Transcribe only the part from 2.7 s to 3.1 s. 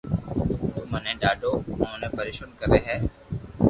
ھي